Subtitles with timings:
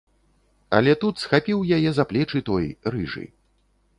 [0.77, 2.65] Але тут схапіў яе за плечы той,
[2.95, 3.25] рыжы.